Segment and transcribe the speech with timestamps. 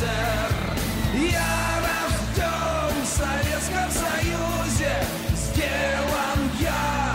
[0.00, 0.80] СССР.
[1.14, 4.94] Я рожден в Советском Союзе,
[5.34, 7.14] сделан я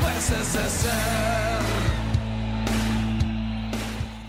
[0.00, 1.23] в СССР.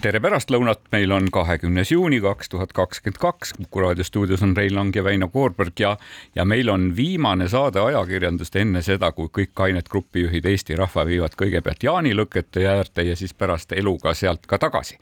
[0.05, 4.75] Tere pärastlõunat, meil on kahekümnes juuni kaks tuhat kakskümmend kaks, Kuku raadio stuudios on Rein
[4.75, 5.95] Lang ja Väino Koorberg ja,
[6.35, 11.33] ja meil on viimane saade ajakirjandust enne seda, kui kõik kained grupijuhid Eesti rahva viivad
[11.39, 14.99] kõigepealt jaanilõkete äärde ja siis pärast eluga sealt ka tagasi.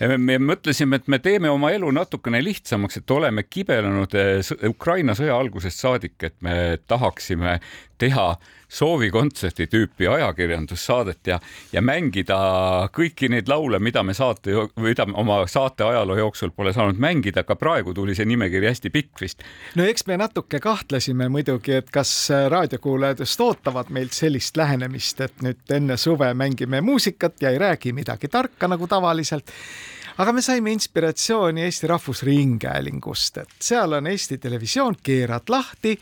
[0.00, 4.16] Me mõtlesime, et me teeme oma elu natukene lihtsamaks, et oleme kibelenud
[4.70, 7.58] Ukraina sõja algusest saadik, et me tahaksime
[8.00, 8.30] teha
[8.74, 11.38] soovikontserti tüüpi ajakirjandussaadet ja,
[11.72, 12.38] ja mängida
[12.94, 17.44] kõiki neid laule, mida me saate, mida me oma saate ajaloo jooksul pole saanud mängida,
[17.44, 19.46] aga praegu tuli see nimekiri hästi pikk vist.
[19.78, 22.12] no eks me natuke kahtlesime muidugi, et kas
[22.50, 27.92] raadiokuulajad just ootavad meilt sellist lähenemist, et nüüd enne suve mängime muusikat ja ei räägi
[27.92, 29.52] midagi tarka nagu tavaliselt
[30.18, 35.96] aga me saime inspiratsiooni Eesti Rahvusringhäälingust, et seal on Eesti Televisioon, keerad lahti,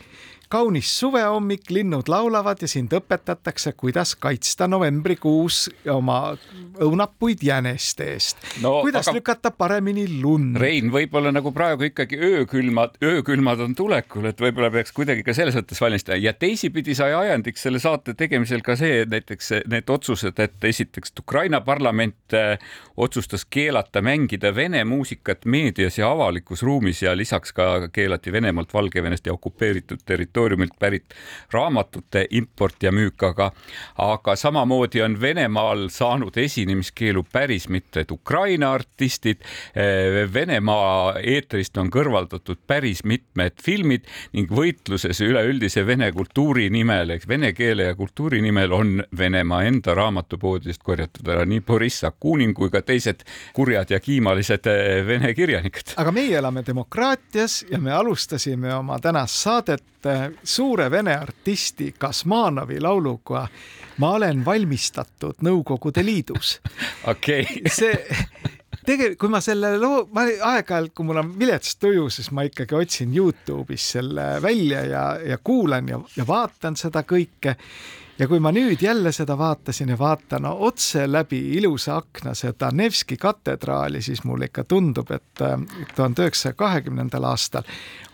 [0.53, 6.35] kaunis suvehommik, linnud laulavad ja sind õpetatakse, kuidas kaitsta novembrikuus oma
[6.83, 8.75] õunapuid jäneste eest no,.
[8.85, 9.15] kuidas aga...
[9.17, 10.59] lükata paremini lund.
[10.61, 15.57] Rein, võib-olla nagu praegu ikkagi öökülmad, öökülmad on tulekul, et võib-olla peaks kuidagi ka selles
[15.57, 20.37] mõttes valmistama ja teisipidi sai ajendiks selle saate tegemisel ka see, et näiteks need otsused,
[20.37, 22.61] et esiteks Ukraina parlament äh,
[22.97, 29.25] otsustas keelata mängida vene muusikat meedias ja avalikus ruumis ja lisaks ka keelati Venemaalt, Valgevenest
[29.25, 31.13] ja okupeeritud territooriumist territooriumilt pärit
[31.51, 33.51] raamatute import ja müük, aga,
[33.97, 39.41] aga samamoodi on Venemaal saanud esinemiskeelu päris mitmed Ukraina artistid.
[39.75, 47.27] Eh, Venemaa eetrist on kõrvaldatud päris mitmed filmid ning võitluses üleüldise vene kultuuri nimel ehk
[47.27, 52.69] vene keele ja kultuuri nimel on Venemaa enda raamatupoodidest korjatud ära nii Boriss Akunin kui
[52.69, 53.23] ka teised
[53.53, 55.95] kurjad ja kiimalised eh, vene kirjanikud.
[55.97, 62.79] aga meie elame demokraatias ja me alustasime oma tänast saadet eh, suure vene artisti Kasmanovi
[62.81, 63.47] lauluga
[64.01, 66.57] Ma olen valmistatud Nõukogude Liidus.
[67.11, 67.69] okei okay.
[67.69, 67.93] see
[68.85, 72.77] tegelikult, kui ma selle loo, ma aeg-ajalt, kui mul on vilets tuju, siis ma ikkagi
[72.77, 75.03] otsin Youtube'is selle välja ja,
[75.33, 77.55] ja kuulan ja, ja vaatan seda kõike
[78.19, 83.17] ja kui ma nüüd jälle seda vaatasin ja vaatan otse läbi ilusa akna seda Nevski
[83.17, 85.57] katedraali, siis mulle ikka tundub, et äh,
[85.95, 87.65] tuhande üheksasaja kahekümnendal aastal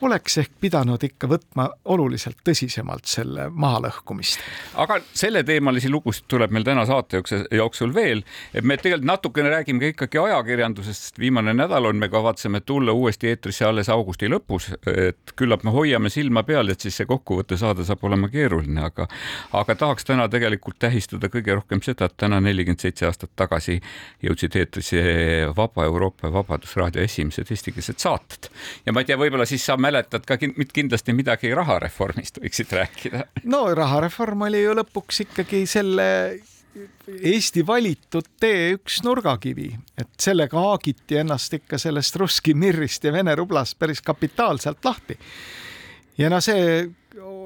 [0.02, 4.40] oleks ehk pidanud ikka võtma oluliselt tõsisemalt selle mahalõhkumist.
[4.80, 7.22] aga selleteemalisi lugusid tuleb meil täna saate
[7.52, 8.24] jooksul veel.
[8.62, 13.28] me tegelikult natukene räägime ka ikkagi ajakirjandusest, sest viimane nädal on, me kavatseme tulla uuesti
[13.28, 17.84] eetrisse alles augusti lõpus, et küllap me hoiame silma peal, et siis see kokkuvõtte saada
[17.84, 19.08] saab olema keeruline, aga,
[19.54, 23.80] aga tahaks tahaks täna tegelikult tähistada kõige rohkem seda, et täna nelikümmend seitse aastat tagasi
[24.22, 25.02] jõudsid eetrisse
[25.58, 28.52] Vaba Euroopa Vabadusraadio esimesed eestikeelsed saated.
[28.86, 33.26] ja ma ei tea, võib-olla siis sa mäletad ka kindlasti midagi rahareformist võiksid rääkida.
[33.50, 36.08] no rahareform oli ju lõpuks ikkagi selle
[37.10, 43.34] Eesti valitud tee üks nurgakivi, et sellega haagiti ennast ikka sellest Russki Mirrist ja Vene
[43.36, 45.18] rublast päris kapitaalselt lahti.
[46.18, 46.86] ja no see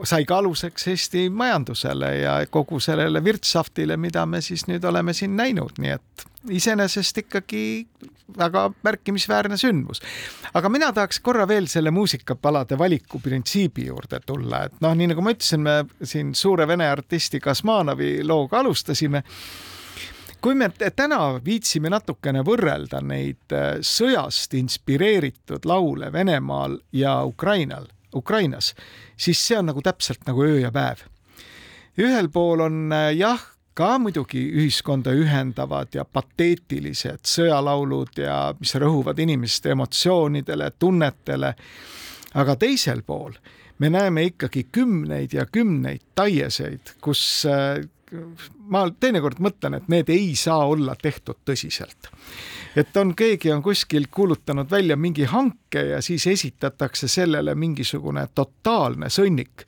[0.03, 5.35] sai ka aluseks Eesti majandusele ja kogu sellele virtsaftile, mida me siis nüüd oleme siin
[5.39, 7.63] näinud, nii et iseenesest ikkagi
[8.37, 10.01] väga märkimisväärne sündmus.
[10.53, 15.21] aga mina tahaks korra veel selle muusikapalade valiku printsiibi juurde tulla, et noh, nii nagu
[15.21, 19.23] ma ütlesin, me siin suure vene artisti Kasmanovi looga alustasime
[20.43, 28.73] kui me täna viitsime natukene võrrelda neid äh, sõjast inspireeritud laule Venemaal ja Ukrainal, Ukrainas,
[29.17, 31.05] siis see on nagu täpselt nagu öö ja päev.
[31.97, 33.41] ühel pool on äh, jah,
[33.73, 41.55] ka muidugi ühiskonda ühendavad ja pateetilised sõjalaulud ja mis rõhuvad inimeste emotsioonidele, tunnetele.
[42.33, 43.33] aga teisel pool
[43.79, 47.81] me näeme ikkagi kümneid ja kümneid taieseid, kus äh,
[48.69, 52.11] ma teinekord mõtlen, et need ei saa olla tehtud tõsiselt.
[52.75, 59.09] Et on, keegi on kuskil kuulutanud välja mingi hanke ja siis esitatakse sellele mingisugune totaalne
[59.13, 59.67] sõnnik.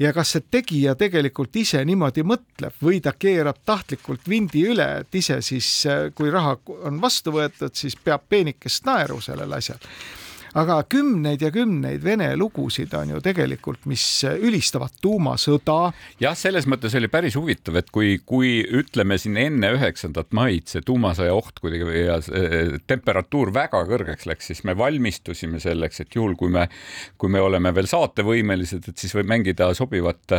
[0.00, 5.14] Ja kas see tegija tegelikult ise niimoodi mõtleb või ta keerab tahtlikult vindi üle, et
[5.14, 5.68] ise siis,
[6.16, 6.56] kui raha
[6.88, 9.84] on vastu võetud, siis peab peenikest naeru sellel asjal
[10.58, 15.92] aga kümneid ja kümneid vene lugusid on ju tegelikult, mis ülistavad tuumasõda.
[16.22, 20.82] jah, selles mõttes oli päris huvitav, et kui, kui ütleme siin enne üheksandat maid see
[20.86, 22.18] tuumasõja oht kuidagi ja
[22.90, 26.66] temperatuur väga kõrgeks läks, siis me valmistusime selleks, et juhul, kui me,
[27.20, 30.34] kui me oleme veel saatevõimelised, et siis võib mängida sobivat,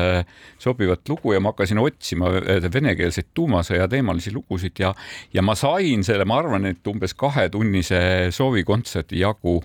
[0.62, 2.32] sobivat lugu ja ma hakkasin otsima
[2.72, 4.94] venekeelseid tuumasõja teemalisi lugusid ja,
[5.34, 8.02] ja ma sain selle, ma arvan, et umbes kahetunnise
[8.36, 9.62] soovikontserdi jagu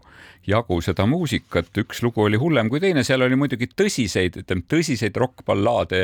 [0.46, 5.16] jagu seda muusikat, üks lugu oli hullem kui teine, seal oli muidugi tõsiseid, ütleme tõsiseid
[5.18, 6.00] rokkballaade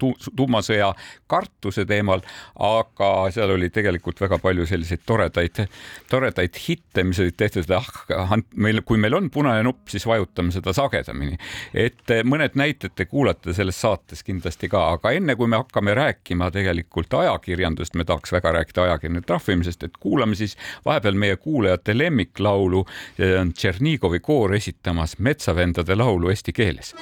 [0.00, 0.90] tu tuumasõja
[1.30, 2.24] kartuse teemal,
[2.60, 5.64] aga seal oli tegelikult väga palju selliseid toredaid,
[6.10, 10.72] toredaid hitte, mis olid tehtud, ah, meil, kui meil on punane nupp, siis vajutame seda
[10.76, 11.38] sagedamini.
[11.74, 16.50] et mõned näited te kuulate selles saates kindlasti ka, aga enne kui me hakkame rääkima
[16.54, 22.84] tegelikult ajakirjandust, me tahaks väga rääkida ajakirjanduse trahvimisest, et kuulame siis vahepeal meie kuulajate lemmiklaulu,
[23.16, 26.92] see on Tšernigovi koor esitamas Metsavendade laulu eesti keeles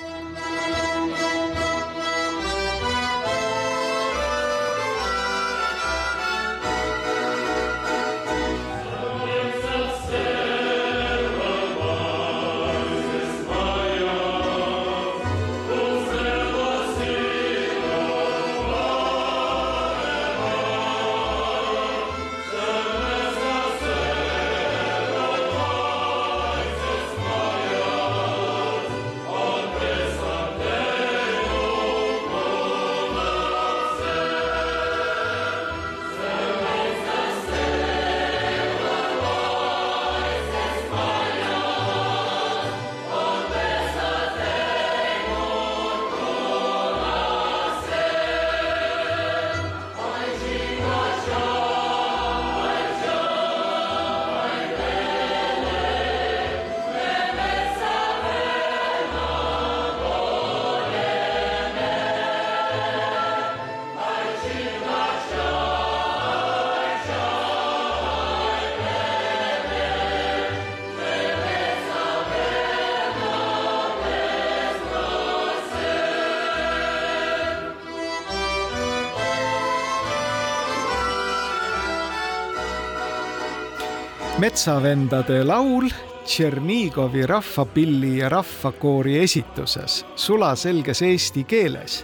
[84.42, 85.86] metsavendade laul
[86.24, 92.00] Tšernigovi rahvapilli ja rahvakoori esituses sulaselges eesti keeles.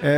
[0.00, 0.12] E,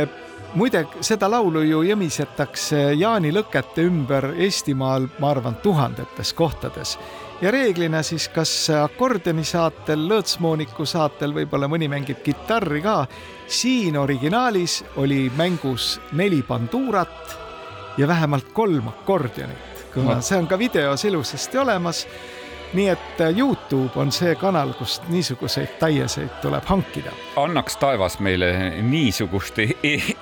[0.55, 6.95] muide, seda laulu ju jõmisetakse jaanilõkete ümber Eestimaal, ma arvan, tuhandetes kohtades
[7.41, 13.01] ja reeglina siis kas akordioni saatel, lõõtsmooniku saatel, võib-olla mõni mängib kitarri ka.
[13.47, 17.35] siin originaalis oli mängus neli banduurat
[17.97, 22.07] ja vähemalt kolm akordionit kuna see on ka videos ilusasti olemas.
[22.73, 27.11] nii et äh, Youtube on see kanal, kust niisuguseid taieseid tuleb hankida.
[27.35, 29.69] annaks taevas meile niisugust e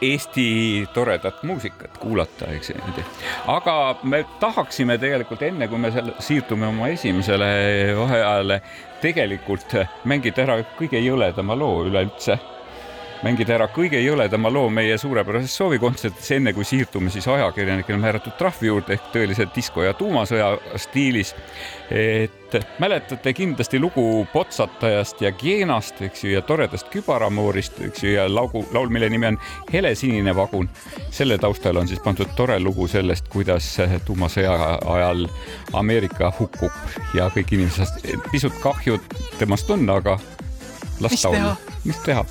[0.01, 3.03] Eesti toredat muusikat kuulata, eks niimoodi.
[3.47, 7.49] aga me tahaksime tegelikult enne, kui me selle siirdume oma esimesele
[7.99, 8.61] vaheajale,
[9.01, 12.39] tegelikult mängida ära kõige jõledama loo üleüldse
[13.25, 18.69] mängida ära kõige jõledama loo meie suurepärases soovikontserdis, enne kui siirdume siis ajakirjanikele määratud trahvi
[18.69, 21.35] juurde ehk tõelise disko ja tuumasõja stiilis.
[21.91, 28.27] et mäletate kindlasti lugu Potsatajast ja Gienast, eks ju, ja toredast kübaramoorist, eks ju, ja
[28.35, 29.39] laugu, laul, mille nimi on
[29.73, 30.69] Helesinine vagun.
[31.11, 35.27] selle taustal on siis pandud tore lugu sellest, kuidas tuumasõja ajal
[35.73, 36.71] Ameerika hukkub
[37.13, 38.99] ja kõik inimesed, pisut kahju
[39.39, 40.19] temast on, aga
[40.99, 41.55] las ta olla.
[41.85, 42.25] mis teha?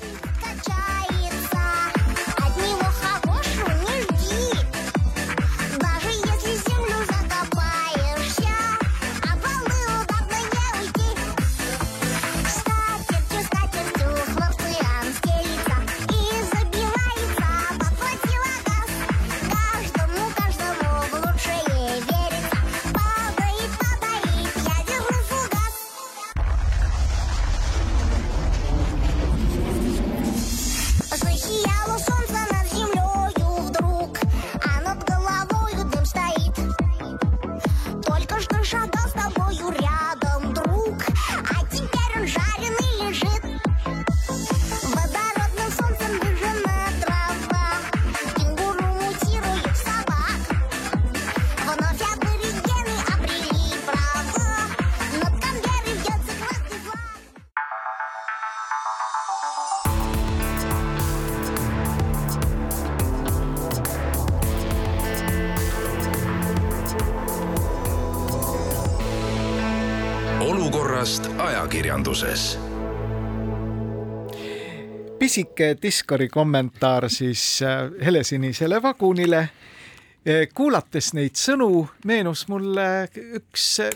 [75.37, 79.37] Pisike Discordi kommentaar siis äh, helesinisele vagunile.
[79.37, 83.91] Äh, kuulates neid sõnu, meenus mulle üks äh,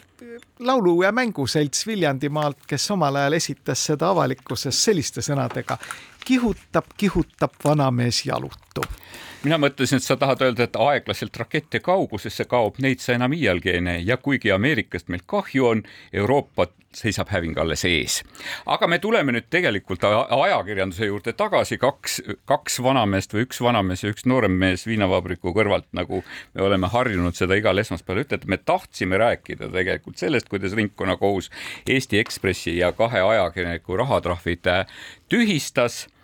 [0.60, 5.78] laulu- ja mänguselts Viljandimaalt, kes omal ajal esitas seda avalikkuses selliste sõnadega.
[6.26, 8.86] kihutab, kihutab vanamees jalutu
[9.44, 13.70] mina mõtlesin, et sa tahad öelda, et aeglaselt rakette kaugusesse kaob, neid sa enam iialgi
[13.70, 15.84] ei näe ja kuigi Ameerikast meil kahju on,
[16.14, 18.22] Euroopa seisab häving alles ees.
[18.66, 22.20] aga me tuleme nüüd tegelikult ajakirjanduse juurde tagasi, kaks,
[22.50, 27.38] kaks vanameest või üks vanamees ja üks noorem mees viinavabriku kõrvalt, nagu me oleme harjunud
[27.38, 31.52] seda igal esmaspäeval ütelda, me tahtsime rääkida tegelikult sellest, kuidas ringkonnakohus
[31.90, 34.68] Eesti Ekspressi ja kahe ajakirjaniku rahatrahvid
[35.32, 36.18] tühistas Eh,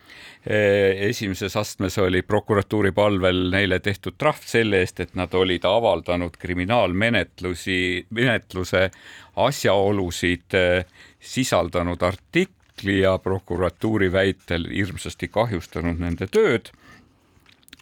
[0.48, 8.08] esimeses astmes oli prokuratuuri palvel neile tehtud trahv selle eest, et nad olid avaldanud kriminaalmenetlusi,
[8.10, 8.90] menetluse
[9.36, 10.86] asjaolusid eh,
[11.20, 16.72] sisaldanud artikli ja prokuratuuri väitel hirmsasti kahjustanud nende tööd.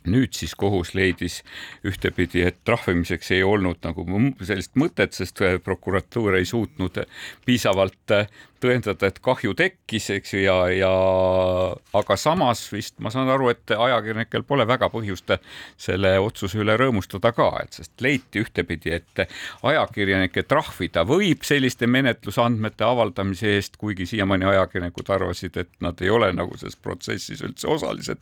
[0.05, 1.39] Nüüd siis kohus leidis
[1.85, 4.05] ühtepidi, et trahvimiseks ei olnud nagu
[4.45, 6.99] sellist mõtet, sest prokuratuur ei suutnud
[7.45, 8.13] piisavalt
[8.63, 10.91] tõendada, et kahju tekkis, eks ju, ja, ja
[11.95, 15.35] aga samas vist ma saan aru, et ajakirjanikel pole väga põhjust
[15.81, 19.25] selle otsuse üle rõõmustada ka, et sest leiti ühtepidi, et
[19.65, 26.31] ajakirjanikke trahvida võib selliste menetlusandmete avaldamise eest, kuigi siiamaani ajakirjanikud arvasid, et nad ei ole
[26.35, 28.21] nagu selles protsessis üldse osalised.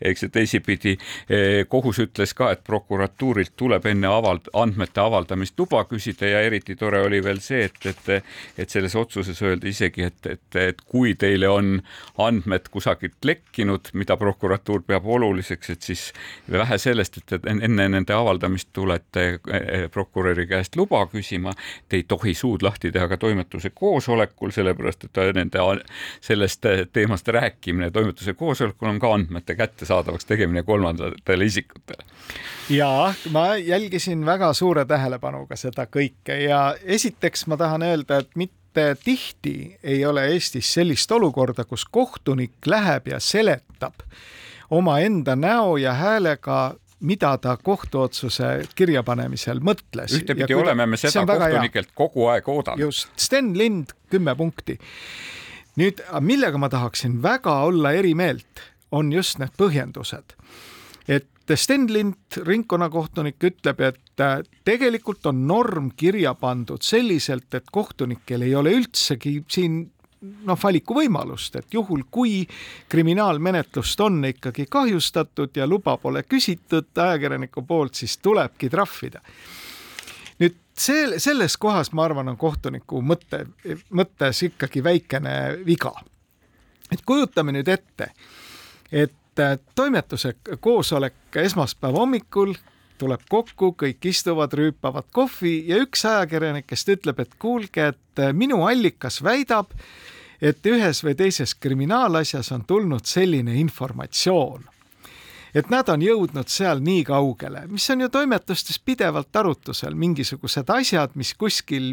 [0.00, 5.84] eks ju, teisipidi eh, kohus ütles ka, et prokuratuurilt tuleb enne avald-, andmete avaldamist luba
[5.90, 10.26] küsida ja eriti tore oli veel see, et, et, et selles otsuses öeldi isegi et,
[10.30, 11.76] et, et kui teile on
[12.22, 16.04] andmed kusagilt lekkinud, mida prokuratuur peab oluliseks, et siis
[16.50, 21.54] vähe sellest, et, enne nende avaldamist tulete eh, prokuröri käest luba küsima,
[21.88, 25.62] te ei tohi suud lahti teha ka toimetuse koosolekul, sellepärast et nende
[26.24, 32.04] sellest teemast rääkimine toimetuse koosolekul on ka andmete kättesaadavaks tegemine kolmandatele isikutele.
[32.70, 38.63] ja ma jälgisin väga suure tähelepanuga seda kõike ja esiteks ma tahan öelda, et mitte
[38.78, 44.02] et tihti ei ole Eestis sellist olukorda, kus kohtunik läheb ja seletab
[44.70, 50.14] omaenda näo ja häälega mida ta kohtuotsuse kirjapanemisel mõtles.
[50.16, 52.80] ühtepidi oleme me seda kohtunikelt kogu aeg oodanud.
[52.80, 54.78] just, Sten Lind, kümme punkti.
[55.76, 58.62] nüüd, millega ma tahaksin väga olla eri meelt,
[58.92, 60.36] on just need põhjendused.
[61.08, 68.42] et Sten Lind, ringkonnakohtunik, ütleb, et äh, tegelikult on norm kirja pandud selliselt, et kohtunikel
[68.42, 69.80] ei ole üldsegi siin
[70.44, 72.44] noh, valikuvõimalust, et juhul, kui
[72.88, 79.20] kriminaalmenetlust on ikkagi kahjustatud ja luba pole küsitud ajakirjaniku poolt, siis tulebki trahvida.
[80.38, 83.44] nüüd see, selles kohas, ma arvan, on kohtuniku mõte,
[83.90, 85.92] mõttes ikkagi väikene viga.
[86.92, 88.12] et kujutame nüüd ette,
[88.92, 92.54] et et toimetuse koosolek esmaspäeva hommikul
[92.98, 99.20] tuleb kokku, kõik istuvad, rüüpavad kohvi ja üks ajakirjanikest ütleb, et kuulge, et minu allikas
[99.24, 99.72] väidab,
[100.42, 104.70] et ühes või teises kriminaalasjas on tulnud selline informatsioon.
[105.54, 111.14] Et nad on jõudnud seal nii kaugele, mis on ju toimetustes pidevalt arutusel, mingisugused asjad,
[111.14, 111.92] mis kuskil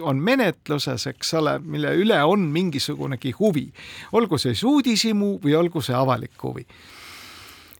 [0.00, 3.66] on menetluses, eks ole, mille üle on mingisugunegi huvi,
[4.16, 6.64] olgu see siis uudishimu või olgu see avalik huvi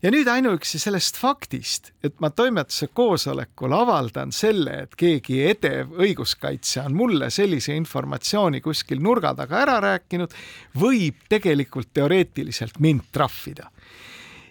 [0.02, 6.86] ja nüüd ainuüksi sellest faktist, et ma toimetuse koosolekul avaldan selle, et keegi edev õiguskaitsja
[6.86, 10.34] on mulle sellise informatsiooni kuskil nurga taga ära rääkinud,
[10.80, 13.70] võib tegelikult teoreetiliselt mind trahvida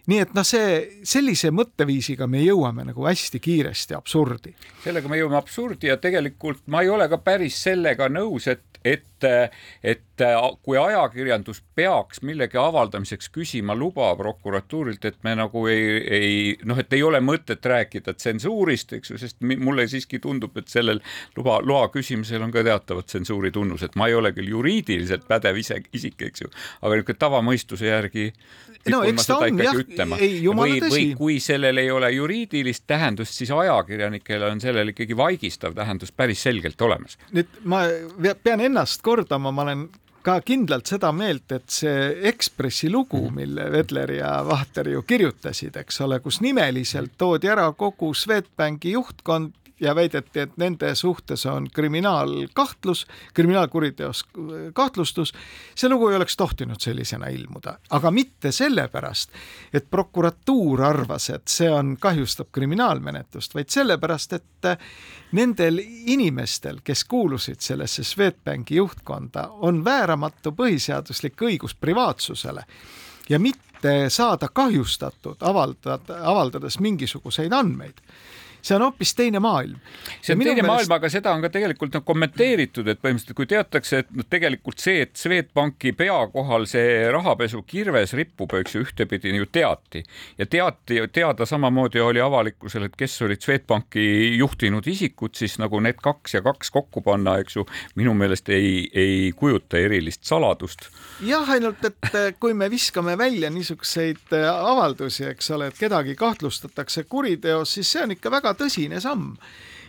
[0.05, 4.53] nii et noh, see sellise mõtteviisiga me jõuame nagu hästi kiiresti absurdi.
[4.83, 9.25] sellega me jõuame absurdi ja tegelikult ma ei ole ka päris sellega nõus, et et,
[9.81, 10.14] et
[10.63, 16.93] kui ajakirjandus peaks millegi avaldamiseks küsima luba prokuratuurilt, et me nagu ei, ei noh, et
[16.95, 21.01] ei ole mõtet rääkida tsensuurist, eks ju, sest mulle siiski tundub, et sellel
[21.37, 25.81] luba, loa küsimisel on ka teatavad tsensuuri tunnused, ma ei ole küll juriidiliselt pädev ise,
[25.93, 28.29] isik, eks ju, aga niisugune tavamõistuse järgi
[28.91, 30.93] no eks ta on jah, ei jumala tõsi.
[30.93, 36.43] või kui sellel ei ole juriidilist tähendust, siis ajakirjanikele on sellel ikkagi vaigistav tähendus päris
[36.45, 37.19] selgelt olemas.
[37.35, 37.83] nüüd ma
[38.43, 39.87] pean ennast kordama, ma olen
[40.25, 43.35] ka kindlalt seda meelt, et see Ekspressi lugu, mhm.
[43.41, 49.53] mille Vedler ja Vahter ju kirjutasid, eks ole, kus nimeliselt toodi ära kogu Swedbanki juhtkond
[49.79, 54.25] ja väideti, et nende suhtes on kriminaalkahtlus, kriminaalkuriteos
[54.73, 55.33] kahtlustus,
[55.75, 59.31] see lugu ei oleks tohtinud sellisena ilmuda, aga mitte sellepärast,
[59.73, 64.69] et prokuratuur arvas, et see on, kahjustab kriminaalmenetlust, vaid sellepärast, et
[65.35, 72.63] nendel inimestel, kes kuulusid sellesse Swedbanki juhtkonda, on vääramatu põhiseaduslik õigus privaatsusele.
[73.29, 77.99] Ja mitte saada kahjustatud, avaldada, avaldades mingisuguseid andmeid
[78.65, 79.77] see on hoopis teine maailm.
[80.21, 80.67] see on teine meelest...
[80.71, 84.81] maailm, aga seda on ka tegelikult no, kommenteeritud, et põhimõtteliselt kui teatakse, et noh, tegelikult
[84.81, 90.01] see, et Swedbanki pea kohal see rahapesu kirves rippub, eks ju, ühtepidi ju teati
[90.39, 94.05] ja teati, teada samamoodi oli avalikkusel, et kes olid Swedbanki
[94.39, 97.67] juhtinud isikud, siis nagu need kaks ja kaks kokku panna, eks ju,
[97.99, 100.89] minu meelest ei, ei kujuta erilist saladust.
[101.25, 107.77] jah, ainult et kui me viskame välja niisuguseid avaldusi, eks ole, et kedagi kahtlustatakse kuriteos,
[107.77, 109.33] siis see on ikka väga tõsine samm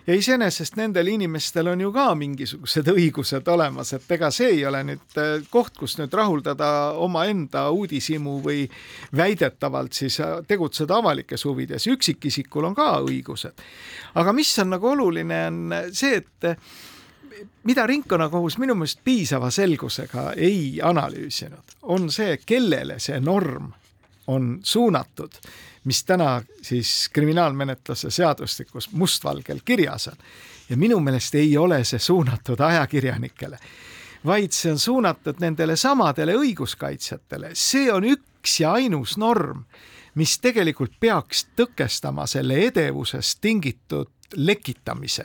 [0.06, 4.82] ja iseenesest nendel inimestel on ju ka mingisugused õigused olemas, et ega see ei ole
[4.86, 6.68] nüüd äh, koht, kus nüüd rahuldada
[7.02, 8.64] omaenda uudishimu või
[9.16, 13.64] väidetavalt siis äh, tegutseda avalikes huvides, üksikisikul on ka õigused.
[14.14, 16.60] aga mis on nagu oluline, on see, et äh,
[17.66, 23.72] mida ringkonnakohus minu meelest piisava selgusega ei analüüsinud, on see, kellele see norm
[24.26, 25.40] on suunatud
[25.86, 30.16] mis täna siis kriminaalmenetluse seadustikus mustvalgel kirjas on.
[30.70, 33.58] ja minu meelest ei ole see suunatud ajakirjanikele,
[34.26, 39.62] vaid see on suunatud nendele samadele õiguskaitsjatele, see on üks ja ainus norm,
[40.14, 45.24] mis tegelikult peaks tõkestama selle edevusest tingitud lekitamise.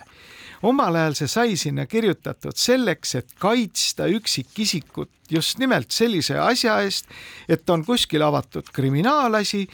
[0.62, 7.08] Omal ajal see sai sinna kirjutatud selleks, et kaitsta üksikisikut just nimelt sellise asja eest,
[7.50, 9.66] et on kuskil avatud kriminaalasi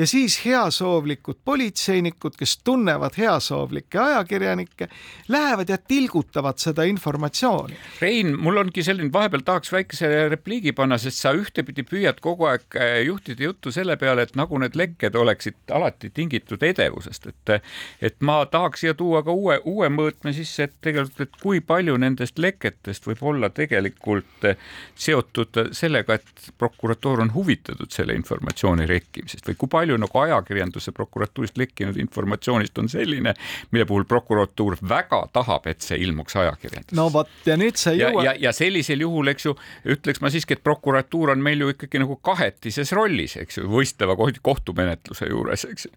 [0.00, 4.88] ja siis heasoovlikud politseinikud, kes tunnevad heasoovlikke ajakirjanikke,
[5.28, 7.76] lähevad ja tilgutavad seda informatsiooni.
[8.00, 12.78] Rein, mul ongi selline, vahepeal tahaks väikese repliigi panna, sest sa ühtepidi püüad kogu aeg
[12.80, 17.54] äh, juhtida juttu selle peale, et nagu need lekked oleksid alati tingitud edevusest, et
[18.00, 21.96] et ma tahaks siia tuua ka uue, uue mõõtme sisse, et tegelikult, et kui palju
[22.00, 24.48] nendest leketest võib olla tegelikult
[24.94, 30.92] seotud sellega, et prokuratuur on huvitatud selle informatsiooni rekkimisest või kui palju palju nagu ajakirjanduse
[30.92, 33.34] prokuratuurist lekkinud informatsioonist on selline,
[33.70, 36.96] mille puhul prokuratuur väga tahab, et see ilmuks ajakirjanduses.
[36.96, 38.24] no vot ja nüüd sa jõuad.
[38.24, 41.72] ja, ja, ja sellisel juhul, eks ju, ütleks ma siiski, et prokuratuur on meil ju
[41.74, 45.94] ikkagi nagu kahetises rollis, eks ju, võistleva kohtumenetluse juures, eks ju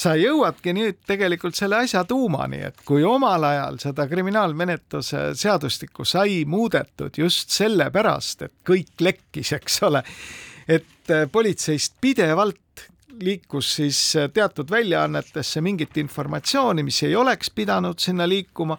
[0.00, 6.46] sa jõuadki nüüd tegelikult selle asja tuumani, et kui omal ajal seda kriminaalmenetluse seadustikku sai
[6.48, 10.00] muudetud just sellepärast, et kõik lekkis, eks ole,
[10.70, 12.88] et politseist pidevalt
[13.20, 18.78] liikus siis äh, teatud väljaannetesse mingit informatsiooni, mis ei oleks pidanud sinna liikuma,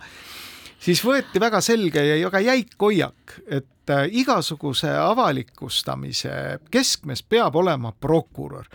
[0.79, 7.91] siis võeti väga selge ja väga jäik hoiak, et äh, igasuguse avalikustamise keskmes peab olema
[7.91, 8.67] prokurör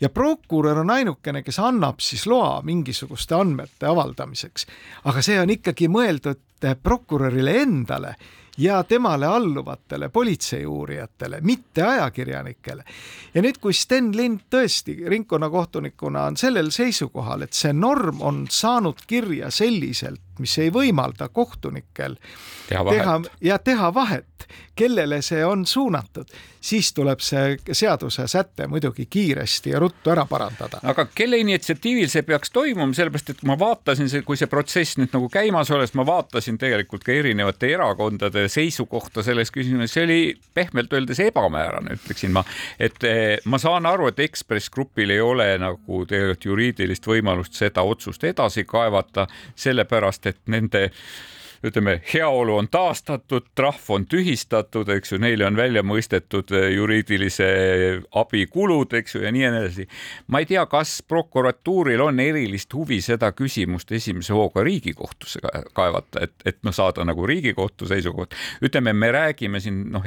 [0.00, 4.66] ja prokurör on ainukene, kes annab siis loa mingisuguste andmete avaldamiseks.
[5.04, 8.16] aga see on ikkagi mõeldud äh, prokurörile endale
[8.58, 12.84] ja temale alluvatele politseiuurijatele, mitte ajakirjanikele.
[13.34, 19.02] ja nüüd, kui Sten Lind tõesti ringkonnakohtunikuna on sellel seisukohal, et see norm on saanud
[19.06, 22.16] kirja selliselt, mis ei võimalda kohtunikel
[22.68, 26.28] teha, teha ja teha vahet, kellele see on suunatud,
[26.60, 30.80] siis tuleb see seadusesäte muidugi kiiresti ja ruttu ära parandada.
[30.82, 35.28] aga kelle initsiatiivil see peaks toimuma, sellepärast et ma vaatasin, kui see protsess nüüd nagu
[35.32, 40.20] käimas olles, ma vaatasin tegelikult ka erinevate erakondade seisukohta selles küsimuses, see oli
[40.54, 42.44] pehmelt öeldes ebamäärane, ütleksin ma.
[42.78, 47.84] et eh, ma saan aru, et Ekspress Grupil ei ole nagu tegelikult juriidilist võimalust seda
[47.86, 50.90] otsust edasi kaevata, sellepärast sellepärast et nende
[51.64, 57.46] ütleme, heaolu on taastatud, trahv on tühistatud, eks ju, neile on välja mõistetud eh, juriidilise
[58.20, 59.86] abi kulud, eks ju, ja nii edasi.
[60.28, 65.40] ma ei tea, kas prokuratuuril on erilist huvi seda küsimust esimese hooga Riigikohtusse
[65.72, 68.36] kaevata, et, et noh, saada nagu Riigikohtu seisukoht.
[68.60, 70.04] ütleme, me räägime siin noh,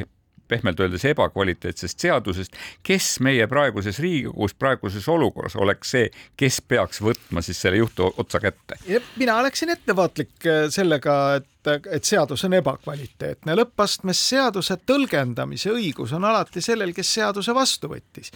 [0.47, 6.07] pehmelt öeldes ebakvaliteetsest seadusest, kes meie praeguses Riigikogus, praeguses olukorras oleks see,
[6.37, 8.79] kes peaks võtma siis selle juhtu otsa kätte?
[9.15, 13.55] mina oleksin ettevaatlik äh, sellega, et, et seadus on ebakvaliteetne.
[13.61, 18.33] lõppastmes seaduse tõlgendamise õigus on alati sellel, kes seaduse vastu võttis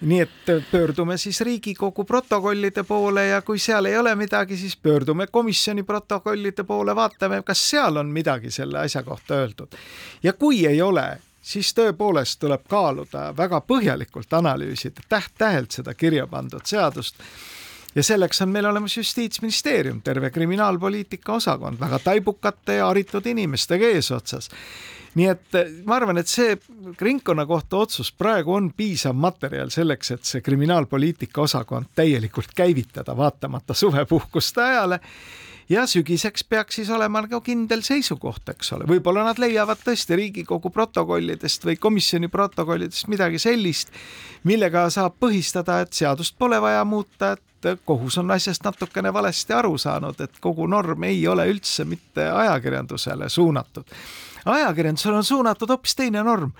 [0.00, 5.26] nii et pöördume siis Riigikogu protokollide poole ja kui seal ei ole midagi, siis pöördume
[5.26, 9.74] komisjoni protokollide poole, vaatame, kas seal on midagi selle asja kohta öeldud.
[10.22, 16.66] ja kui ei ole, siis tõepoolest tuleb kaaluda väga põhjalikult analüüsida täht-tähelt seda kirja pandud
[16.68, 17.16] seadust.
[17.96, 24.50] Ja selleks on meil olemas Justiitsministeerium, terve kriminaalpoliitika osakond, väga taibukate ja haritud inimestega eesotsas.
[25.16, 26.52] Nii et eh, ma arvan, et see
[27.00, 34.62] ringkonnakohtu otsus praegu on piisav materjal selleks, et see kriminaalpoliitika osakond täielikult käivitada, vaatamata suvepuhkuste
[34.62, 35.00] ajale
[35.68, 40.70] ja sügiseks peaks siis olema nagu kindel seisukoht, eks ole, võib-olla nad leiavad tõesti Riigikogu
[40.74, 43.92] protokollidest või komisjoni protokollidest midagi sellist,
[44.48, 49.78] millega saab põhistada, et seadust pole vaja muuta, et kohus on asjast natukene valesti aru
[49.78, 53.96] saanud, et kogu norm ei ole üldse mitte ajakirjandusele suunatud.
[54.48, 56.52] Ajakirjandusele on suunatud hoopis teine norm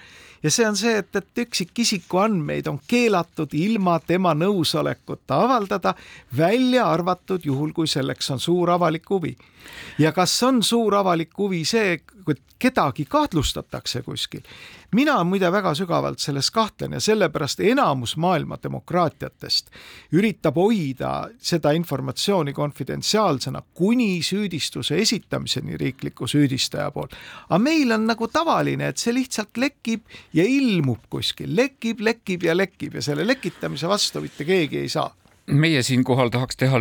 [0.42, 5.94] ja see on see, et, et üksikisiku andmeid on keelatud ilma tema nõusolekuta avaldada,
[6.36, 9.36] välja arvatud juhul, kui selleks on suur avalik huvi.
[9.98, 14.42] ja kas on suur avalik huvi see, kui kedagi kahtlustatakse kuskil,
[14.92, 19.70] mina muide väga sügavalt selles kahtlen ja sellepärast enamus maailma demokraatiatest
[20.12, 27.16] üritab hoida seda informatsiooni konfidentsiaalsena kuni süüdistuse esitamiseni riikliku süüdistaja poolt.
[27.48, 32.56] aga meil on nagu tavaline, et see lihtsalt lekib ja ilmub kuskil, lekib, lekib ja
[32.56, 35.08] lekib ja selle lekitamise vastu mitte keegi ei saa
[35.48, 36.78] meie siinkohal tahaks teha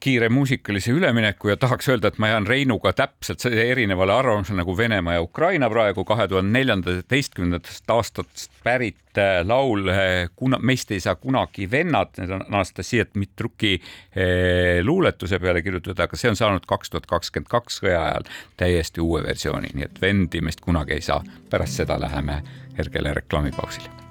[0.00, 5.14] kiire muusikalise ülemineku ja tahaks öelda, et ma jään Reinuga täpselt erinevale arvamusele nagu Venemaa
[5.14, 11.14] ja Ukraina praegu kahe tuhande neljandateistkümnendast aastast pärit äh, laul äh, Kuna meist ei saa
[11.14, 16.90] kunagi vennad, need on Anastasia Dmitruki äh, luuletuse peale kirjutatud, aga see on saanud kaks
[16.90, 21.22] tuhat kakskümmend kaks sõja ajal täiesti uue versiooni, nii et vendi meist kunagi ei saa.
[21.50, 22.42] pärast seda läheme
[22.78, 24.01] hergele reklaamipausile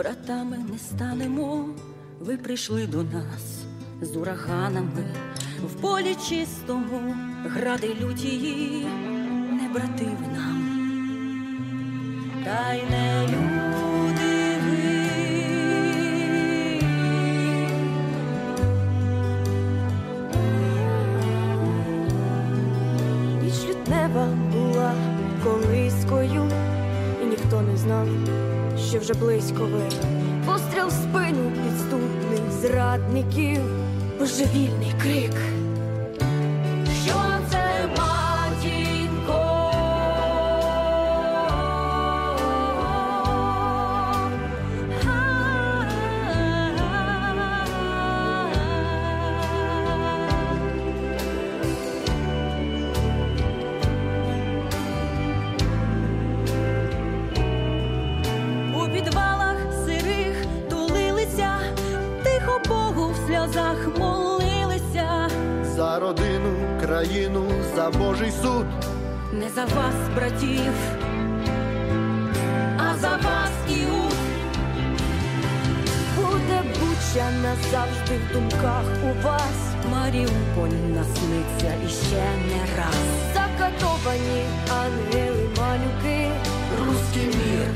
[0.00, 1.68] братами не станемо,
[2.20, 3.64] ви прийшли до нас
[4.02, 5.14] з ураганами.
[5.64, 8.86] В полі чистому, гради лютії,
[9.52, 10.62] не брати ви нам,
[12.44, 15.10] та й не люди ви.
[23.42, 24.94] Ніч лютнева була
[25.44, 26.50] колискою,
[27.22, 28.08] і ніхто не знав
[28.89, 29.81] що вже близько ви.
[30.45, 33.61] Постріл в спину підступних зрадників,
[34.19, 35.58] божевільний крик.
[67.75, 68.65] за Божий суд.
[69.33, 70.73] Не за вас, братів,
[72.77, 74.13] а за вас Іуд.
[76.15, 79.75] Буде буча назавжди в думках у вас.
[79.91, 83.05] Маріуполь насниться іще не раз.
[83.33, 86.31] Закатовані ангели малюки,
[86.79, 87.67] Руський мір,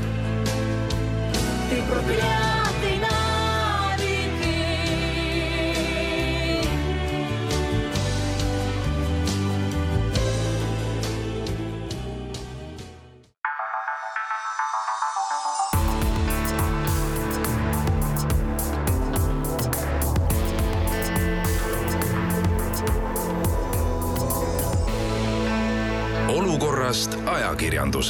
[1.70, 2.53] Ти проклятий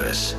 [0.02, 0.35] Ajakirjanduses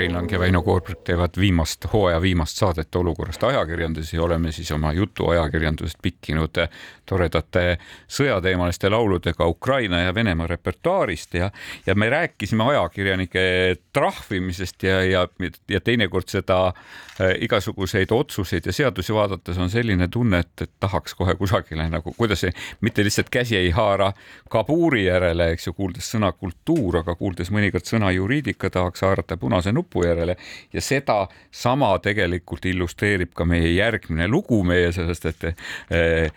[0.00, 4.70] Rein Lang ja Väino Koorberg teevad viimast hooaja viimast saadet olukorrast ajakirjanduses ja oleme siis
[4.72, 6.56] oma jutuajakirjandusest pikkinud
[7.04, 7.64] toredate
[8.08, 11.50] sõjateemaliste lauludega Ukraina ja Venemaa repertuaarist ja,
[11.86, 13.42] ja me rääkisime ajakirjanike
[13.92, 15.26] trahvimisest ja, ja,
[15.68, 21.14] ja teinekord seda äh, igasuguseid otsuseid ja seadusi vaadates on selline tunne, et, et tahaks
[21.18, 24.12] kohe kusagile nagu, kuidas see, mitte lihtsalt käsi ei haara
[24.50, 29.76] kabuuri järele, eks ju, kuuldes sõna kultuur, aga kuuldes mõnikord sõna juriidika, tahaks haarata punase
[29.76, 30.36] nupu järele.
[30.72, 36.30] Ja seda sama tegelikult illustreerib ka meie järgmine lugu meie sellest, et äh,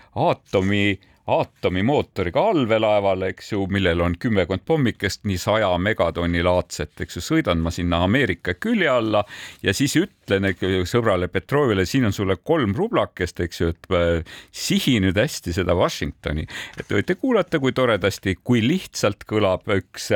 [1.28, 7.24] aatomi aatomimootoriga allveelaeval, eks ju, millel on kümmekond pommikest, nii saja megatonni laadset, eks ju,
[7.24, 9.24] sõidan ma sinna Ameerika külje alla
[9.64, 10.50] ja siis ütlen
[10.90, 15.78] sõbrale Petrovile, siin on sulle kolm rublakest, eks ju, et äh, sihi nüüd hästi seda
[15.80, 16.48] Washingtoni,
[16.80, 20.12] et võite kuulata, kui toredasti, kui lihtsalt kõlab üks,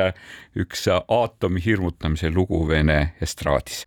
[0.60, 3.84] üks aatomi hirmutamise lugu Vene estraadis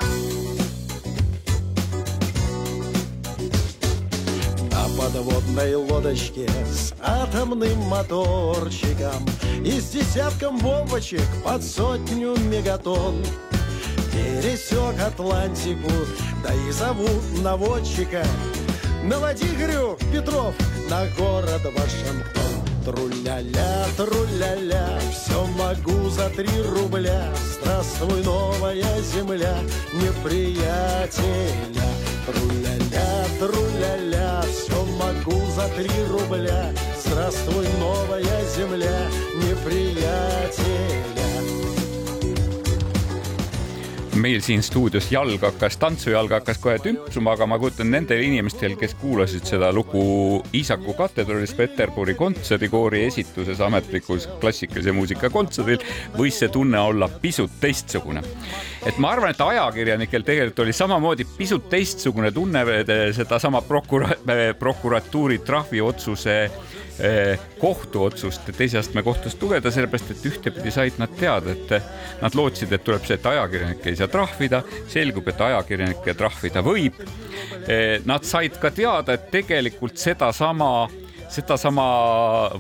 [5.02, 9.26] подводной лодочке с атомным моторчиком
[9.66, 13.26] и с десятком бомбочек под сотню мегатонн.
[14.12, 15.92] Пересек Атлантику,
[16.44, 18.24] да и зовут наводчика.
[19.04, 20.54] Наводи, говорю, Петров,
[20.88, 22.52] на город Вашингтон.
[22.86, 27.34] Труля-ля, труля-ля, все могу за три рубля.
[27.60, 29.58] Здравствуй, новая земля,
[29.94, 32.01] неприятеля.
[44.22, 48.94] Meil siin stuudios jalg hakkas, tantsujalg hakkas kohe tümpsuma, aga ma kujutan nendel inimestel, kes
[49.02, 50.04] kuulasid seda lugu
[50.56, 55.82] Iisaku katedraalis Peterburi kontserdikoori esituses ametlikus klassikalise muusika kontserdil,
[56.18, 58.24] võis see tunne olla pisut teistsugune.
[58.86, 62.66] et ma arvan, et ajakirjanikel tegelikult oli samamoodi pisut teistsugune tunne
[63.18, 64.18] sedasama prokura-,
[64.60, 66.71] prokuratuuri trahviotsuse eh,
[67.60, 72.84] kohtuotsust teise astme kohtust lugeda, sellepärast et ühtepidi said nad teada, et nad lootsid, et
[72.86, 74.62] tuleb see, et ajakirjanikke ei saa trahvida,
[74.92, 77.02] selgub, et ajakirjanikke trahvida võib.
[78.06, 80.72] Nad said ka teada, et tegelikult sedasama
[81.32, 81.86] sedasama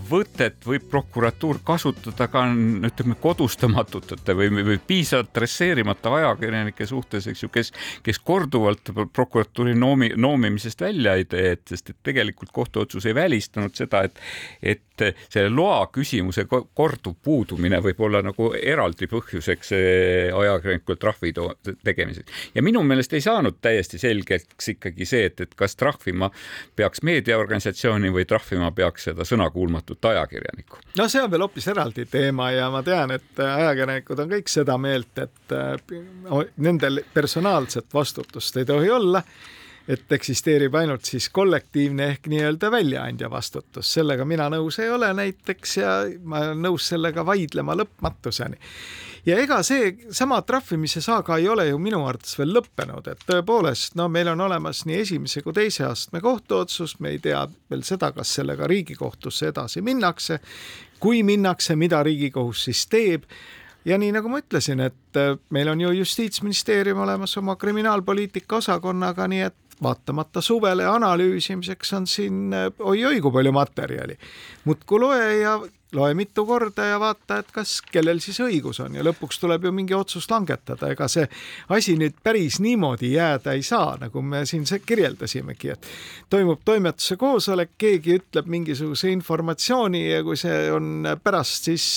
[0.09, 2.43] võtet võib prokuratuur kasutada ka
[2.87, 7.73] ütleme kodustamatute või, või piisavalt dresseerimata ajakirjanike suhtes, eks ju, kes,
[8.05, 13.75] kes korduvalt prokuratuuri noomi, noomimisest välja ei tee, et sest et tegelikult kohtuotsus ei välistanud
[13.75, 14.23] seda, et,
[14.61, 19.73] et selle loa küsimuse korduv puudumine võib olla nagu eraldi põhjuseks
[20.37, 21.33] ajakirjanikul trahvi
[21.83, 22.49] tegemiseks.
[22.55, 26.31] ja minu meelest ei saanud täiesti selgeks ikkagi see, et, et kas trahvima
[26.75, 30.77] peaks meediaorganisatsiooni või trahvima peaks seda sõnakuulmatut ajakirjanikku.
[30.97, 34.77] no see on veel hoopis eraldi teema ja ma tean, et ajakirjanikud on kõik seda
[34.77, 35.55] meelt, et
[36.57, 39.23] nendel personaalset vastutust ei tohi olla
[39.91, 45.77] et eksisteerib ainult siis kollektiivne ehk nii-öelda väljaandja vastutus, sellega mina nõus ei ole näiteks
[45.77, 48.59] ja ma olen nõus sellega vaidlema lõpmatuseni.
[49.25, 53.95] Ja ega see sama trahvimise saaga ei ole ju minu arvates veel lõppenud, et tõepoolest,
[53.99, 58.11] no meil on olemas nii esimese kui teise astme kohtuotsus, me ei tea veel seda,
[58.15, 60.39] kas sellega Riigikohtusse edasi minnakse.
[60.99, 63.23] kui minnakse, mida Riigikohus siis teeb
[63.85, 69.41] ja nii nagu ma ütlesin, et meil on ju Justiitsministeerium olemas oma kriminaalpoliitika osakonnaga, nii
[69.41, 74.17] et vaatamata suvele analüüsimiseks on siin oi-oi kui palju materjali.
[74.65, 75.59] muudkui loe ja
[75.91, 79.71] loe mitu korda ja vaata, et kas, kellel siis õigus on ja lõpuks tuleb ju
[79.75, 81.25] mingi otsus langetada, ega see
[81.75, 85.89] asi nüüd päris niimoodi jääda ei saa, nagu me siin kirjeldasimegi, et
[86.29, 91.89] toimub toimetuse koosolek, keegi ütleb mingisuguse informatsiooni ja kui see on pärast siis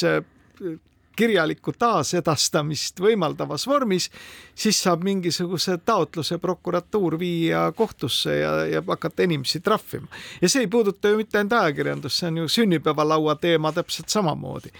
[1.16, 4.10] kirjalikku taasedastamist võimaldavas vormis,
[4.54, 10.06] siis saab mingisuguse taotluse prokuratuur viia kohtusse ja, ja hakata inimesi trahvima.
[10.42, 14.72] ja see ei puuduta ju mitte ainult ajakirjandust, see on ju sünnipäevalaua teema täpselt samamoodi.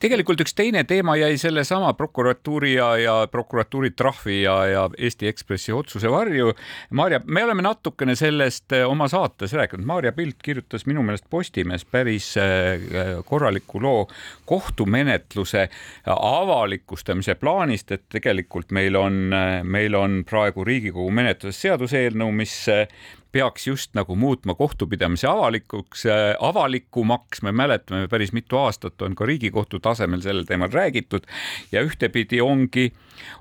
[0.00, 5.72] tegelikult üks teine teema jäi sellesama prokuratuuri ja, ja prokuratuuri trahvi ja, ja Eesti Ekspressi
[5.72, 6.52] otsuse varju.
[6.90, 12.34] Maarja, me oleme natukene sellest oma saates rääkinud, Maarja Pilt kirjutas minu meelest Postimehes päris
[13.24, 14.06] korraliku loo
[14.46, 15.68] kohtumenetluse
[16.06, 19.30] avalikustamise plaanist, et tegelikult meil on,
[19.64, 22.54] meil on praegu Riigikogu menetluses seaduseelnõu, mis
[23.36, 26.06] peaks just nagu muutma kohtupidamise avalikuks,
[26.40, 31.26] avalikumaks, me mäletame, päris mitu aastat on ka Riigikohtu tasemel sellel teemal räägitud
[31.72, 32.86] ja ühtepidi ongi,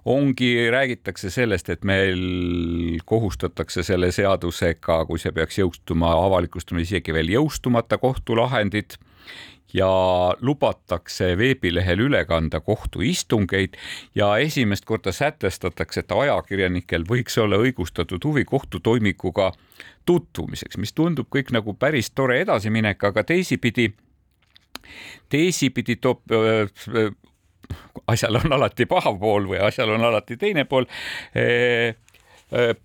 [0.06, 7.32] ongi, räägitakse sellest, et meil kohustatakse selle seadusega, kui see peaks jõustuma, avalikustama isegi veel
[7.38, 9.00] jõustumata kohtulahendid
[9.73, 9.89] ja
[10.41, 13.75] lubatakse veebilehel üle kanda kohtuistungeid
[14.15, 19.51] ja esimest korda sätestatakse, et ajakirjanikel võiks olla õigustatud huvi kohtutoimikuga
[20.06, 23.89] tutvumiseks, mis tundub kõik nagu päris tore edasiminek, aga teisipidi,
[25.30, 27.12] teisipidi toob äh,
[28.08, 30.86] asjal on alati paha pool või asjal on alati teine pool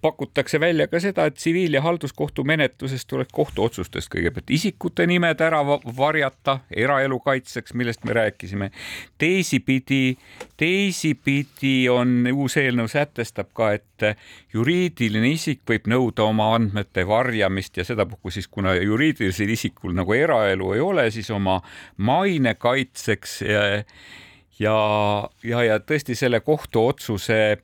[0.00, 5.60] pakutakse välja ka seda, et tsiviil- ja halduskohtu menetluses tuleks kohtuotsustest kõigepealt isikute nimed ära
[5.96, 8.70] varjata eraelu kaitseks, millest me rääkisime.
[9.18, 10.16] teisipidi,
[10.56, 14.16] teisipidi on uus eelnõu sätestab ka, et
[14.52, 20.72] juriidiline isik võib nõuda oma andmete varjamist ja sedapuhku siis, kuna juriidilisel isikul nagu eraelu
[20.72, 21.60] ei ole, siis oma
[21.96, 23.62] maine kaitseks ja
[24.60, 24.76] ja,
[25.44, 27.58] ja, ja tõesti selle kohtuotsuse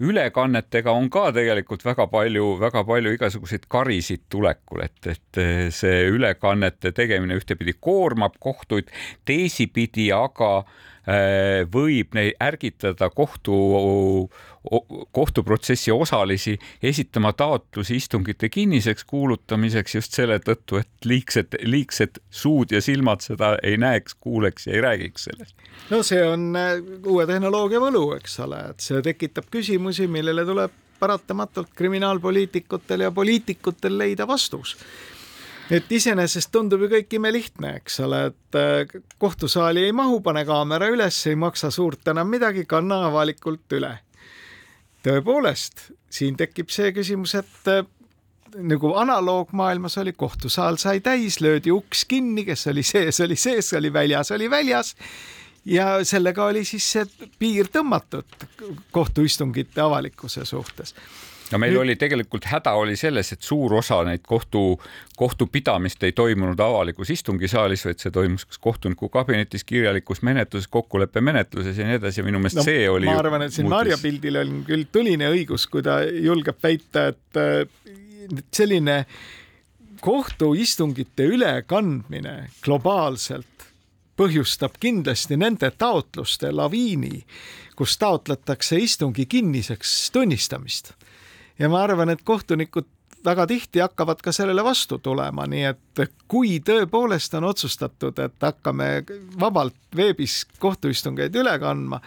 [0.00, 5.42] ülekannetega on ka tegelikult väga palju, väga palju igasuguseid karisid tulekul, et, et
[5.74, 8.90] see ülekannete tegemine ühtepidi koormab kohtuid,
[9.28, 10.93] teisipidi aga äh,
[11.72, 13.54] võib neid ärgitada kohtu,
[15.12, 22.80] kohtuprotsessi osalisi esitama taotlusi istungite kinniseks kuulutamiseks just selle tõttu, et liigsed, liigsed suud ja
[22.80, 25.54] silmad seda ei näeks, kuuleks ja ei räägiks sellest.
[25.90, 30.80] no see on äh, uue tehnoloogia võlu, eks ole, et see tekitab küsimusi, millele tuleb
[30.98, 34.78] paratamatult kriminaalpoliitikutel ja poliitikutel leida vastus
[35.72, 40.90] et iseenesest tundub ju kõik imelihtne, eks ole, et äh, kohtusaali ei mahu, pane kaamera
[40.92, 43.96] üles, ei maksa suurt enam midagi, kanna avalikult üle
[45.04, 47.84] tõepoolest, siin tekib see küsimus, et äh,
[48.54, 53.92] nagu analoogmaailmas oli, kohtusaal sai täis, löödi uks kinni, kes oli sees, oli sees, oli
[53.92, 54.94] väljas, oli väljas.
[55.64, 58.48] ja sellega oli siis see piir tõmmatud
[58.92, 60.94] kohtuistungite avalikkuse suhtes
[61.52, 64.80] no meil oli tegelikult häda oli selles, et suur osa neid kohtu,
[65.16, 71.88] kohtupidamist ei toimunud avalikus istungisaalis, vaid see toimus kas kohtuniku kabinetis, kirjalikus menetluses, kokkuleppemenetluses ja
[71.88, 73.10] nii edasi minu meelest no, see oli.
[73.10, 77.40] ma arvan, et siin Marja pildil on küll tuline õigus, kui ta julgeb väita, et
[77.40, 77.64] äh,
[78.54, 79.04] selline
[80.04, 83.68] kohtuistungite ülekandmine globaalselt
[84.16, 87.24] põhjustab kindlasti nende taotluste laviini,
[87.74, 90.92] kus taotletakse istungi kinniseks tunnistamist
[91.58, 92.88] ja ma arvan, et kohtunikud
[93.24, 98.88] väga tihti hakkavad ka sellele vastu tulema, nii et kui tõepoolest on otsustatud, et hakkame
[99.40, 102.00] vabalt veebis kohtuistungeid üle kandma,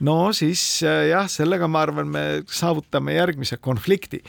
[0.00, 4.22] no siis jah, sellega ma arvan, me saavutame järgmise konflikti.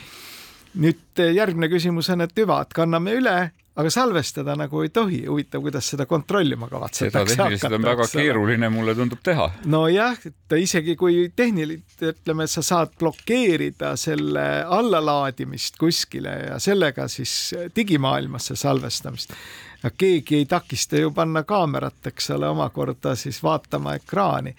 [0.79, 3.37] nüüd järgmine küsimus on, et hüva, et kanname üle,
[3.79, 5.21] aga salvestada nagu ei tohi.
[5.27, 9.47] huvitav, kuidas seda kontrollima kavatsetakse seda tehniliselt on väga keeruline, mulle tundub teha.
[9.71, 14.45] nojah, et isegi kui tehniliselt ütleme, et sa saad blokeerida selle
[14.79, 19.35] allalaadimist kuskile ja sellega siis digimaailmasse salvestamist
[19.83, 24.55] ja keegi ei takista ju panna kaamerat, eks ole, omakorda siis vaatama ekraani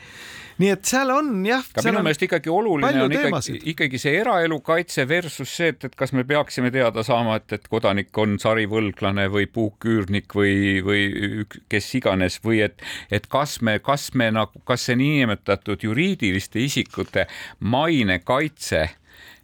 [0.60, 1.64] nii et seal on jah.
[1.72, 5.96] aga minu meelest ikkagi oluline on ikkagi, ikkagi see eraelu kaitse versus see, et, et
[5.96, 10.54] kas me peaksime teada saama, et, et kodanik on sarivõlglane või puuküürnik või,
[10.84, 16.60] või kes iganes või et, et kas me, kas me nagu, kas see niinimetatud juriidiliste
[16.66, 17.26] isikute
[17.60, 18.88] mainekaitse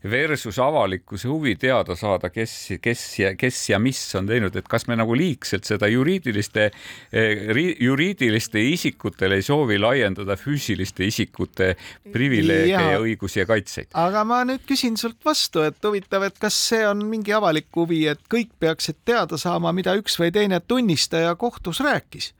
[0.05, 4.87] versus avalikkuse huvi teada saada, kes, kes ja kes ja mis on teinud, et kas
[4.87, 6.71] me nagu liigselt seda juriidiliste,
[7.13, 11.75] eh, juriidiliste isikutele ei soovi laiendada füüsiliste isikute
[12.13, 13.91] privileege ja, ja õigusi ja kaitseid.
[13.95, 18.05] aga ma nüüd küsin sult vastu, et huvitav, et kas see on mingi avalik huvi,
[18.11, 22.33] et kõik peaksid teada saama, mida üks või teine tunnistaja kohtus rääkis?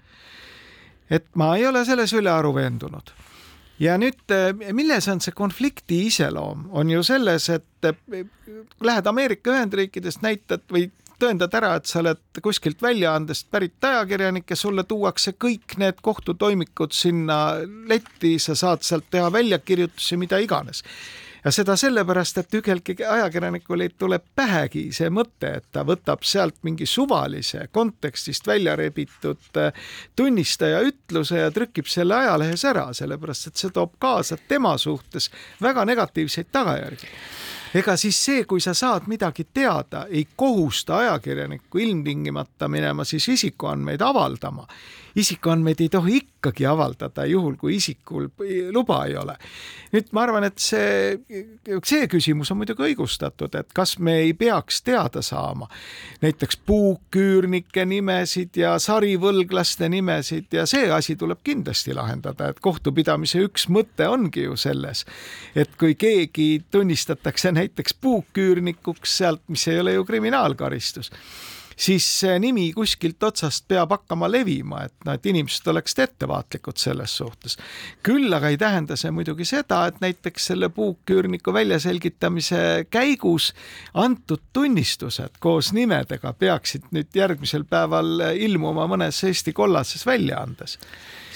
[1.11, 3.15] et ma ei ole selles ülearu veendunud
[3.79, 8.23] ja nüüd, eh, milles on see konflikti iseloom, on ju selles, et eh,
[8.81, 10.89] lähed Ameerika Ühendriikidest, näitad või
[11.21, 16.93] tõendad ära, et sa oled kuskilt väljaandest pärit ajakirjanik ja sulle tuuakse kõik need kohtutoimikud
[16.93, 17.57] sinna
[17.89, 20.85] letti, sa saad sealt teha väljakirjutusi, mida iganes
[21.47, 26.59] ja seda sellepärast, et ühelgi ajakirjanikul ei tule pähegi see mõte, et ta võtab sealt
[26.67, 29.71] mingi suvalise kontekstist välja rebitud äh,
[30.19, 35.31] tunnistaja ütluse ja trükib selle ajalehes ära, sellepärast et see toob kaasa tema suhtes
[35.63, 37.13] väga negatiivseid tagajärgi
[37.75, 44.01] ega siis see, kui sa saad midagi teada, ei kohusta ajakirjanikku ilmtingimata minema siis isikuandmeid
[44.01, 44.67] avaldama
[45.17, 48.29] isikuandmeid ei tohi ikkagi avaldada, juhul kui isikul
[48.73, 49.37] luba ei ole.
[49.93, 51.15] nüüd ma arvan, et see,
[51.87, 55.71] see küsimus on muidugi õigustatud, et kas me ei peaks teada saama
[56.21, 63.71] näiteks puuküürnike nimesid ja sarivõlglaste nimesid ja see asi tuleb kindlasti lahendada, et kohtupidamise üks
[63.73, 65.07] mõte ongi ju selles,
[65.57, 71.13] et kui keegi tunnistatakse näiteks puuküürnikuks sealt, mis ei ole ju kriminaalkaristus
[71.77, 77.17] siis see nimi kuskilt otsast peab hakkama levima, et noh, et inimesed oleksid ettevaatlikud selles
[77.21, 77.59] suhtes.
[78.03, 83.53] küll aga ei tähenda see muidugi seda, et näiteks selle puuküürniku väljaselgitamise käigus
[83.95, 90.79] antud tunnistused koos nimedega peaksid nüüd järgmisel päeval ilmuma mõnes Eesti kollases väljaandes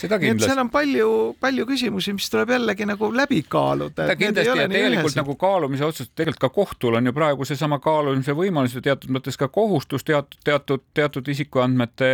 [0.08, 1.08] nii et seal on palju,
[1.40, 4.08] palju küsimusi, mis tuleb jällegi nagu läbi kaaluda.
[4.16, 8.76] kindlasti ja tegelikult nagu kaalumise otsus, tegelikult ka kohtul on ju praegu seesama kaalumise võimalus
[8.76, 12.10] ja teatud mõttes ka kohustus teatud, teatud, teatud isikuandmete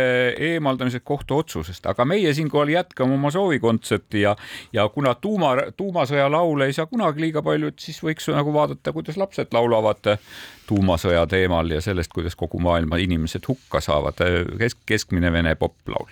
[0.49, 4.35] eemaldamiseks kohtuotsusest, aga meie siinkohal jätkame oma soovikontserti ja,
[4.73, 8.93] ja kuna tuuma, tuumasõja laule ei saa kunagi liiga palju, et siis võiks nagu vaadata,
[8.95, 10.17] kuidas lapsed laulavad
[10.67, 14.19] tuumasõja teemal ja sellest, kuidas kogu maailma inimesed hukka saavad.
[14.57, 16.11] kesk, keskmine vene poplaul.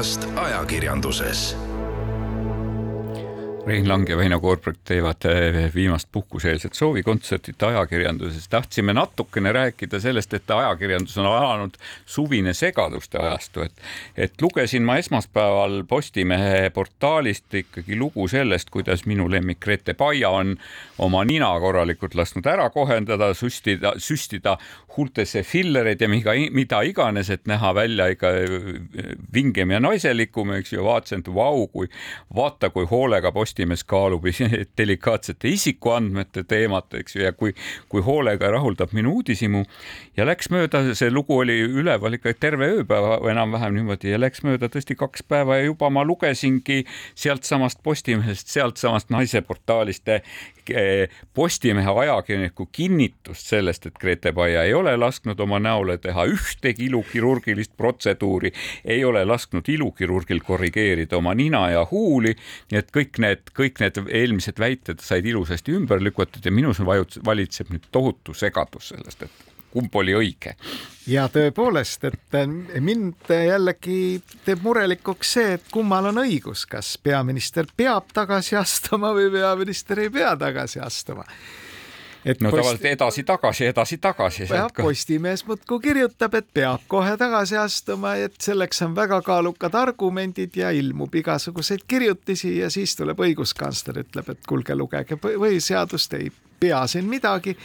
[0.00, 1.69] olukorrast ajakirjanduses.
[3.66, 8.48] Rein Lang ja Väino Koorberg teevad eh, viimast puhkuseelset soovikontsertit ajakirjanduses.
[8.48, 13.82] tahtsime natukene rääkida sellest, et ajakirjandus on alanud suvine segaduste ajastu, et,
[14.16, 20.56] et lugesin ma esmaspäeval Postimehe portaalist ikkagi lugu sellest, kuidas minu lemmik Grete Paia on
[20.98, 24.56] oma nina korralikult lasknud ära kohendada, süstida, süstida
[24.96, 30.72] huultesse fillereid ja mida, mida iganes, et näha välja ikka eh, vingem ja naiselikum, eks
[30.72, 31.92] ju, vaatasin, et vau, kui
[32.36, 34.22] vaata, kui hoolega Postimees kaalub
[34.78, 37.50] delikaatsete isikuandmete teemat, eks ju, ja kui,
[37.90, 39.64] kui hoolega rahuldab minu uudishimu.
[40.16, 44.70] Ja läks mööda, see lugu oli üleval ikka terve ööpäeva enam-vähem niimoodi ja läks mööda
[44.70, 46.84] tõesti kaks päeva ja juba ma lugesingi
[47.18, 50.06] sealtsamast Postimehest, sealtsamast naiseportaalist
[51.34, 57.76] Postimehe ajakirjaniku kinnitust sellest, et Grete Paia ei ole lasknud oma näole teha ühtegi ilukirurgilist
[57.76, 58.52] protseduuri,
[58.84, 62.34] ei ole lasknud ilukirurgil korrigeerida oma nina ja huuli,
[62.70, 67.72] nii et kõik need, kõik need eelmised väited said ilusasti ümber lükatud ja minus valitseb
[67.74, 70.56] nüüd tohutu segadus sellest, et kumb oli õige.
[71.06, 77.70] ja tõepoolest, et äh, mind jällegi teeb murelikuks see, et kummal on õigus, kas peaminister
[77.76, 81.26] peab tagasi astuma või peaminister ei pea tagasi astuma
[82.24, 82.60] et no post...
[82.60, 84.48] tavaliselt edasi-tagasi, edasi-tagasi.
[84.76, 90.70] Postimees muudkui kirjutab, et peab kohe tagasi astuma, et selleks on väga kaalukad argumendid ja
[90.76, 97.08] ilmub igasuguseid kirjutisi ja siis tuleb õiguskantsler, ütleb, et kuulge, lugege põhiseadust, ei pea siin
[97.08, 97.56] midagi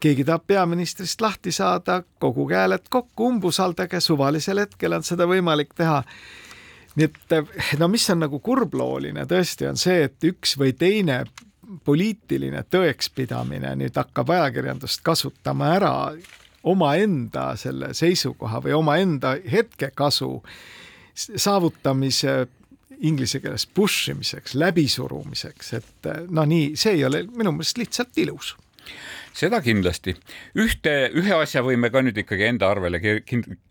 [0.00, 6.02] keegi tahab peaministrist lahti saada, koguge hääled kokku, umbusaldage, suvalisel hetkel on seda võimalik teha.
[6.94, 11.24] nii et no mis on nagu kurblooline tõesti, on see, et üks või teine
[11.84, 15.94] poliitiline tõekspidamine nüüd hakkab ajakirjandust kasutama ära
[16.64, 20.30] omaenda selle seisukoha või omaenda hetkekasu
[21.14, 22.46] saavutamise
[23.04, 28.54] inglise keeles push imiseks, läbisurumiseks, et no nii, see ei ole minu meelest lihtsalt ilus
[29.34, 30.14] seda kindlasti.
[30.56, 33.00] ühte, ühe asja võime ka nüüd ikkagi enda arvele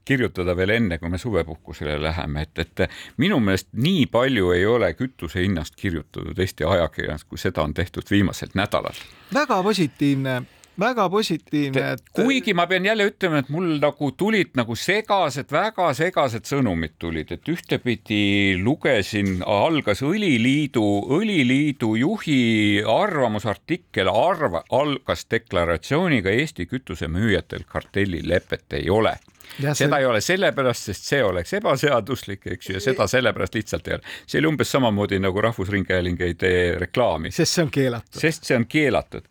[0.05, 4.93] kirjutada veel enne, kui me suvepuhkusele läheme, et, et minu meelest nii palju ei ole
[4.99, 8.99] kütuse hinnast kirjutatud Eesti ajakirjanduses, kui seda on tehtud viimasel nädalal.
[9.34, 10.41] väga positiivne
[10.80, 12.05] väga positiivne, et.
[12.15, 17.34] kuigi ma pean jälle ütlema, et mul nagu tulid nagu segased, väga segased sõnumid tulid,
[17.36, 20.86] et ühtepidi lugesin, algas Õliliidu,
[21.19, 22.39] Õliliidu juhi
[22.88, 29.17] arvamusartikkel arva, algas deklaratsiooniga Eesti kütusemüüjatel kartellilepet ei ole
[29.60, 30.02] Ja seda see...
[30.02, 34.14] ei ole sellepärast, sest see oleks ebaseaduslik, eks ju, ja seda sellepärast lihtsalt ei ole.
[34.26, 37.32] see oli umbes samamoodi nagu Rahvusringhääling ei tee reklaami.
[37.32, 38.20] sest see on keelatud.
[38.20, 39.30] sest see on keelatud.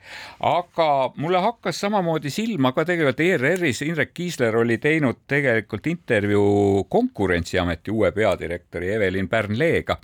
[0.53, 7.91] aga mulle hakkas samamoodi silma ka tegelikult ERR-is Indrek Kiisler oli teinud tegelikult intervjuu Konkurentsiameti
[7.91, 9.99] uue peadirektori Evelin Pärn-Leega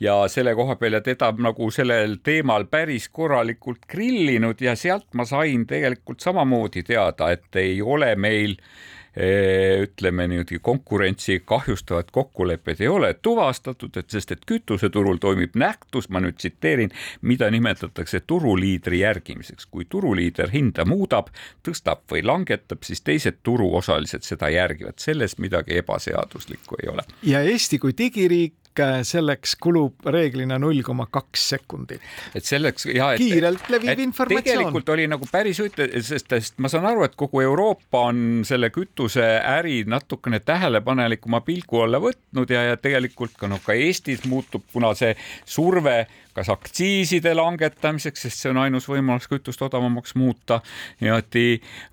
[0.00, 5.24] ja selle koha peal ja teda nagu sellel teemal päris korralikult grillinud ja sealt ma
[5.26, 12.88] sain tegelikult samamoodi teada, et ei ole meil äh, ütleme niimoodi konkurentsi kahjustavad kokkulepped ei
[12.88, 16.92] ole tuvastatud, et sest et kütuseturul toimib nähtus, ma nüüd tsiteerin,
[17.22, 19.66] mida nimetatakse turuliidri järgimiseks.
[19.66, 21.32] kui turuliider hinda muudab,
[21.66, 27.02] tõstab või langetab, siis teised turuosalised seda järgivad, selles midagi ebaseaduslikku ei ole.
[27.22, 28.54] ja Eesti kui digiriik
[29.02, 32.02] selleks kulub reeglina null koma kaks sekundit.
[32.34, 34.44] et selleks ja et, kiirelt levib informatsioon.
[34.44, 38.70] tegelikult oli nagu päris huvitav, sest, sest ma saan aru, et kogu Euroopa on selle
[38.74, 44.94] kütuseäri natukene tähelepanelikuma pilgu alla võtnud ja, ja tegelikult ka noh, ka Eestis muutub, kuna
[44.98, 45.14] see
[45.46, 46.06] surve
[46.36, 50.60] kas aktsiiside langetamiseks, sest see on ainus võimalus kütust odavamaks muuta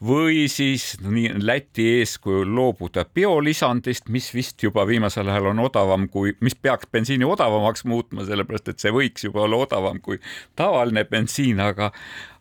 [0.06, 6.36] või siis nii Läti eeskujul loobuda biolisandist, mis vist juba viimasel ajal on odavam kui,
[6.42, 10.20] mis peaks bensiini odavamaks muutma, sellepärast et see võiks juba olla odavam kui
[10.56, 11.92] tavaline bensiin, aga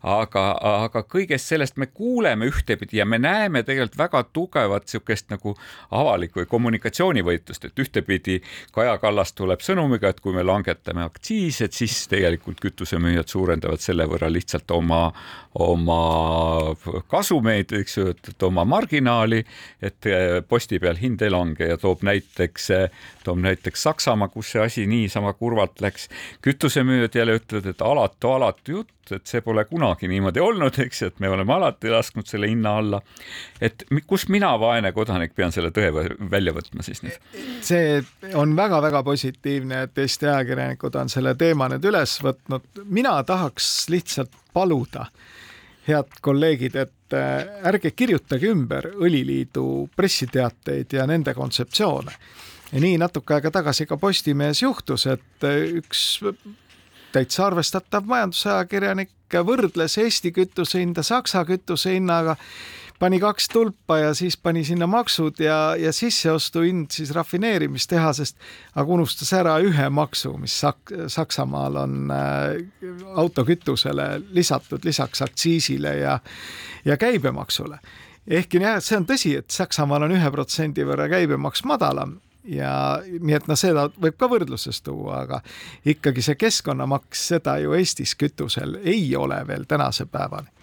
[0.05, 0.43] aga,
[0.85, 5.55] aga kõigest sellest me kuuleme ühtepidi ja me näeme tegelikult väga tugevat niisugust nagu
[5.95, 8.39] avalikku või kommunikatsioonivõitlust, et ühtepidi
[8.75, 14.07] Kaja Kallas tuleb sõnumiga, et kui me langetame aktsiise, et siis tegelikult kütusemüüjad suurendavad selle
[14.09, 15.01] võrra lihtsalt oma,
[15.63, 15.99] oma
[17.11, 19.43] kasumeid, eks ju, et oma marginaali,
[19.81, 20.09] et
[20.49, 22.69] posti peal hind ei lange ja toob näiteks,
[23.23, 26.09] toob näiteks Saksamaa, kus see asi niisama kurvalt läks.
[26.41, 31.09] kütusemüüjad jälle ütlevad, et alatu, alatu jutt, et see pole kunagi niimoodi olnud, eks ju,
[31.11, 33.01] et me oleme alati lasknud selle hinna alla.
[33.61, 35.91] et kus mina, vaene kodanik, pean selle tõe
[36.31, 37.29] välja võtma siis nüüd?
[37.65, 38.01] see
[38.33, 42.83] on väga-väga positiivne, et Eesti ajakirjanikud on selle teema nüüd üles võtnud.
[42.85, 45.07] mina tahaks lihtsalt paluda,
[45.87, 52.17] head kolleegid, et äh, ärge kirjutage ümber Õliliidu pressiteateid ja nende kontseptsioone
[52.73, 55.45] nii natuke aega tagasi ka Postimehes juhtus, et
[55.77, 56.21] üks
[57.15, 62.35] täitsa arvestatav majandusajakirjanik võrdles Eesti kütuse hinda Saksa kütuse hinnaga
[62.99, 68.37] pani kaks tulpa ja siis pani sinna maksud ja, ja sisseostuhind siis rafineerimistehasest,
[68.75, 76.19] aga unustas ära ühe maksu, mis Sak-, Saksamaal on äh, autokütusele lisatud lisaks aktsiisile ja,
[76.85, 77.79] ja käibemaksule.
[78.27, 83.35] ehkki jah, see on tõsi, et Saksamaal on ühe protsendi võrra käibemaks madalam ja nii
[83.37, 85.41] et noh, seda võib ka võrdluses tuua, aga
[85.85, 90.54] ikkagi see keskkonnamaks, seda ju Eestis kütusel ei ole veel tänase päevani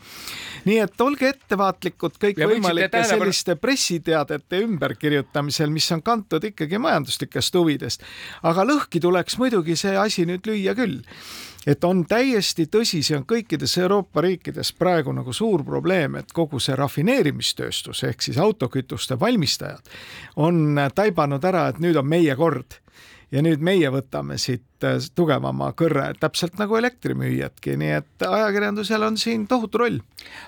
[0.64, 8.04] nii et olge ettevaatlikud kõikvõimalike selliste pressiteadete ümberkirjutamisel, mis on kantud ikkagi majanduslikest huvidest.
[8.42, 11.00] aga lõhki tuleks muidugi see asi nüüd lüüa küll
[11.66, 16.60] et on täiesti tõsi, see on kõikides Euroopa riikides praegu nagu suur probleem, et kogu
[16.60, 19.92] see rafineerimistööstus ehk siis autokütuste valmistajad
[20.42, 22.80] on taibanud ära, et nüüd on meie kord
[23.32, 29.18] ja nüüd meie võtame siit äh, tugevama kõrre, täpselt nagu elektrimüüjadki, nii et ajakirjandusel on
[29.20, 30.00] siin tohutu roll.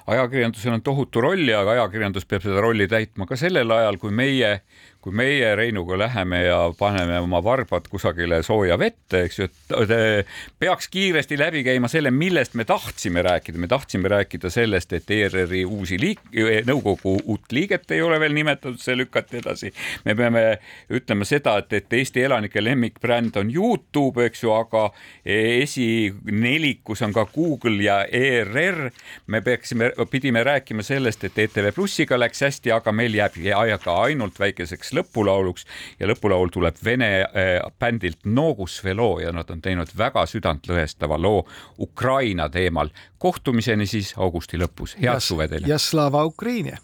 [0.06, 4.58] ajakirjandusel on tohutu roll ja ajakirjandus peab seda rolli täitma ka sellel ajal, kui meie
[5.04, 9.48] kui meie Reinuga läheme ja paneme oma varbad kusagile sooja vette, eks ju,
[9.82, 13.60] et peaks kiiresti läbi käima selle, millest me tahtsime rääkida.
[13.60, 16.24] me tahtsime rääkida sellest, et ERR-i uusi liik-,
[16.64, 19.72] nõukogu uut liiget ei ole veel nimetatud, see lükati edasi.
[20.04, 20.44] me peame
[20.88, 24.88] ütlema seda, et, et Eesti elanike lemmikbränd on Youtube, eks ju, aga
[25.24, 28.90] esinelikus on ka Google ja ERR.
[29.26, 34.38] me peaksime, pidime rääkima sellest, et ETV Plussiga läks hästi, aga meil jääb aega ainult
[34.40, 35.66] väikeseks lõpulauluks
[36.00, 41.44] ja lõpulaul tuleb vene äh, bändilt Nogus Velo ja nad on teinud väga südantlõhestava loo
[41.78, 42.90] Ukraina teemal.
[43.18, 45.68] kohtumiseni siis augusti lõpus, head suve teile.
[45.68, 46.74] ja slava Ukraini.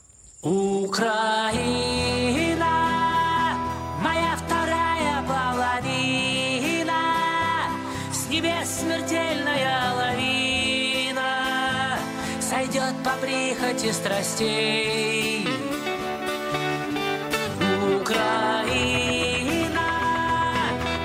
[0.43, 2.00] Ukraina.
[13.05, 15.47] По прихоти страстей.
[18.01, 19.89] Украина,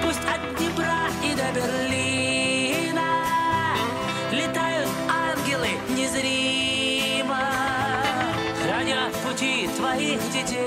[0.03, 3.09] пусть от Днепра и до Берлина
[4.31, 7.43] летают ангелы незримо,
[8.61, 10.65] хранят пути твоих детей.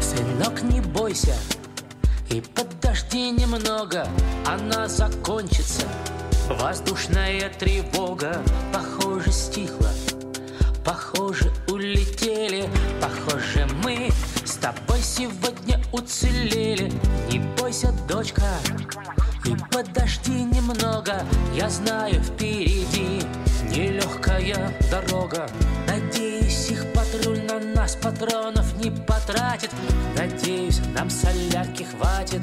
[0.00, 1.36] Сынок, не бойся,
[2.30, 4.06] и подожди немного,
[4.46, 5.86] она закончится.
[6.48, 8.42] Воздушная тревога,
[8.72, 9.90] похоже, стихла.
[10.82, 12.68] Похоже, улетели,
[13.02, 14.10] похоже, мы
[14.46, 16.90] с тобой сегодня уцелели.
[17.30, 18.42] Не бойся, дочка,
[19.44, 21.22] и подожди немного,
[21.54, 23.22] я знаю, впереди
[23.68, 25.50] нелегкая дорога.
[25.86, 29.70] Надеюсь, их патруль на нас патронов не потратит.
[30.16, 32.42] Надеюсь, нам солярки хватит.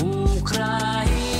[0.00, 1.35] Украина.